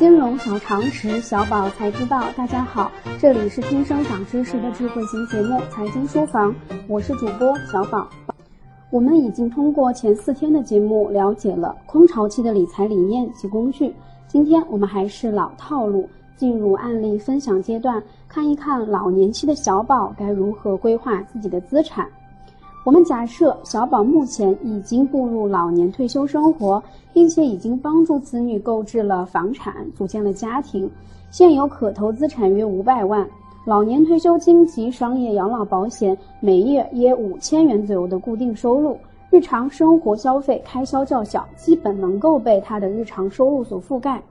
[0.00, 2.24] 金融小常识，小宝才知道。
[2.34, 6.50] 大家好，这里是听声长知识的智慧型节目《财经书房》，
[6.88, 8.08] 我是主播小宝。
[8.88, 13.94] 我们已经通过前四天的节目了解了空巢期的理财理念及工具。
[14.26, 22.08] 今天我们还是老套路，进入案例分享阶段，看一看老年期的小宝该如何规划自己的资产。
[22.82, 30.90] 我们假设小宝目前已经步入老年退休生活，并且已经帮助子女购置了房产，组建了家庭，
[31.30, 33.28] 现有可投资产约五百万，
[33.66, 38.96] 老年退休金及商业养老保险每月约五千元左右的固定收入，
[39.28, 44.22] 日常生活消费开销较小，基本能够被他的日常收入所覆盖。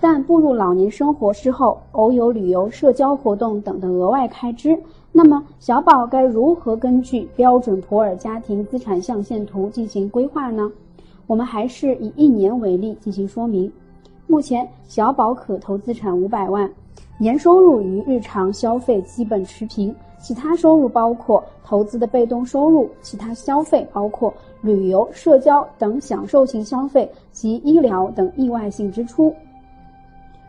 [0.00, 4.78] 但步入老年生活之后，偶有旅游、社交活动等的额外开支。
[5.10, 10.70] 那么，小宝该如何根据标准普尔家庭资产象限图进行规划呢？
[11.26, 13.72] 我们还是以一年为例进行说明。
[14.26, 16.70] 目前，小宝可投资产五百万，
[17.16, 29.34] 年收入与日常消费基本持平，其他收入包括投资的被动收入，其他消费包括旅游、社交等享受型消费及医疗等意外性支出。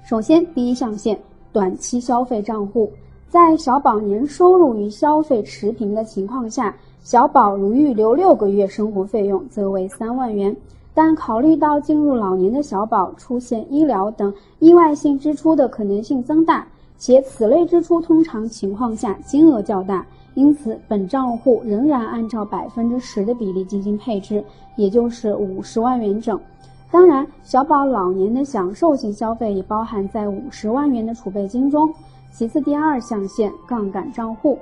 [0.07, 1.19] 首先，第一象限，
[1.51, 2.89] 短期消费账户。
[3.27, 10.55] 在小宝年收入与消费持平的情况下，小宝如预留六个月生活费用，则为三万元。
[10.93, 16.65] 但考虑到进入老年的小宝出现医疗等意外性支出的可能性增大，
[16.97, 24.41] 且此类支出通常情况下金额较大，因此本账户仍然按照百分之十的比例进行配置，
[24.77, 26.39] 也就是五十万元整。
[26.89, 31.93] 当然，小宝老年的享受型消费也包含在五十万元的储备金中。
[32.31, 34.57] 其次，第二象限杠杆账户，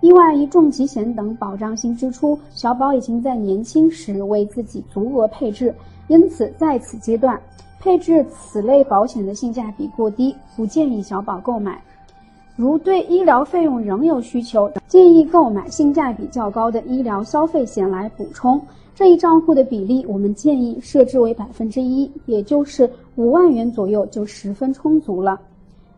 [0.00, 5.72] 意外与重疾险等保障性支出，小宝已经在年轻时为自己足额配置，
[6.08, 7.40] 因此在此阶段
[7.78, 11.80] 配置此类保险的性价比过低，不建议小宝购买。
[12.58, 18.60] 如对医疗费用仍有需求，建议购买性价比较高的医疗消费险来补充。
[18.96, 25.40] 这一账户的比例，我们建议设置为百分之一，也就是五万元左右就十分充足了。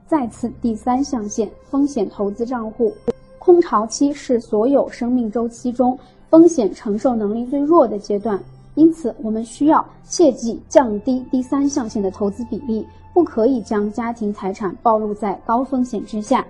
[0.07, 2.93] 再次，第三象限风险投资账户，
[3.39, 8.39] 空巢期是所有生命周期中风险承受能力最弱的阶段，
[8.75, 16.47] 因此我们需要切记降低第三象限的投资比例，不可以将家庭财产暴露在高风险之下。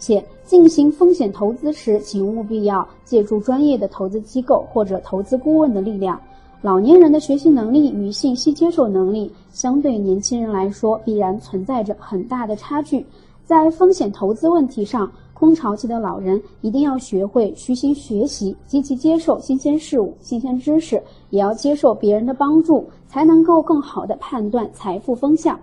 [0.00, 6.20] 且进行风险投资时，请务必要借助专业的投资机构或者投资顾问的力量。
[6.60, 13.04] 老年人的学习能力与信息接受能力相对年轻人来说，必然存在着很大的差距。
[13.44, 25.58] 在风险投资问题上，空巢期的老人一定要学会虚心学习，积极接受新鲜事物、新鲜知识，也要接受别人的帮助，才能够更好的判断财富风向。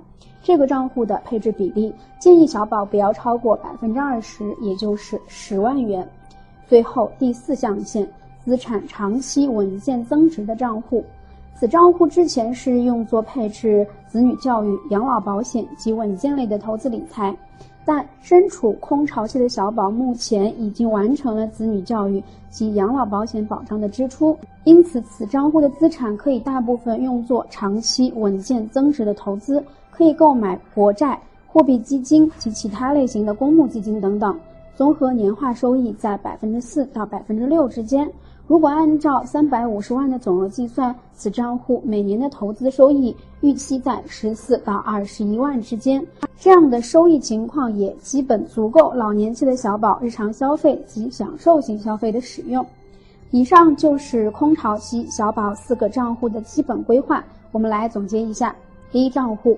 [0.46, 6.08] 这个账户的配置比例，建议小宝不要超过百分之二十，也就是十万元。
[6.68, 8.08] 最后第四象限。
[8.44, 11.04] 资产长期稳健增值的账户，
[11.56, 17.36] 此账户之前是用作配置子女教育、养老保险及稳健类的投资理财，
[17.84, 29.64] 但身处空巢期的小宝目前已经完成了子女教育及养老保险保障的支出，因此此账户的资产可以大部分用作长期稳健增值的投资，
[29.96, 31.18] 可以购买国债、
[31.48, 34.38] 货币基金及其他类型的公募基金等等，
[34.76, 38.12] 综合年化收益在百分之四到百分之六之间。
[38.48, 46.06] 如果按照三百五十万的总额计算，此账户每年的投资收益预期在十四到二十一万之间。
[46.38, 52.64] 这样的收益情况也基本足够老年期的小宝日常消费及享受型消费的使用。
[53.32, 57.24] 以上就是空巢期小宝四个账户的基本规划。
[57.52, 58.56] 我们来总结一下：
[58.92, 59.58] 第一账户，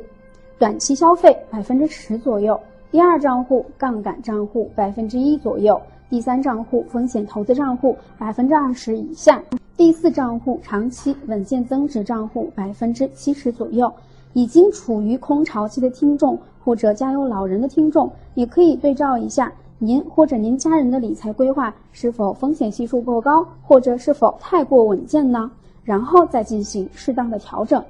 [0.60, 2.56] 短期消费百分之十左右；
[2.90, 5.80] 第二账户，杠杆账户百分之一左右。
[6.10, 9.40] 第三账户风险投资账户百分之二十以下，
[9.76, 13.92] 第四账户长期稳健增值账户百分之七十左右。
[14.34, 25.52] 已经处于空巢期的听众或者家有老人的听众，也可以对照一下您或者您家人的理财规划是否风险系数过高，或者是否太过稳健呢？
[25.84, 27.84] 然后再进行适当的调整。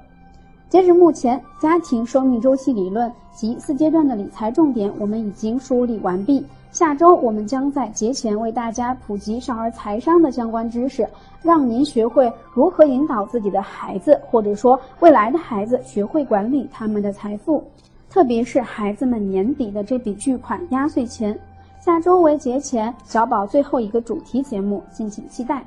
[0.68, 6.44] 截至目前，家庭生命周期理论及四阶段的理财重点我们已经梳理完毕。
[6.70, 11.08] 下周我们将在节前为大家普及少儿财商的相关知识，
[11.42, 17.64] 让您学会如何引导自己的孩子，或者说未来的孩子学会管理他们的财富，
[18.10, 21.36] 特别是孩子们年底的这笔巨款压岁钱。
[21.80, 25.64] 下周为节前小宝最后一个主题节目，敬请期待。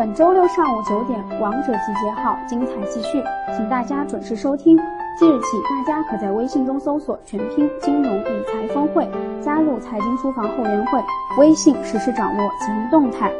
[0.00, 3.22] 本周六上午九点，王者集结号精彩继续，
[3.54, 4.74] 请大家准时收听。
[5.18, 9.06] 即日起，大家可在微信中搜索“全拼金融理财峰会”，
[9.44, 10.98] 加入财经书房后援会，
[11.38, 13.30] 微信实时掌握金融动态。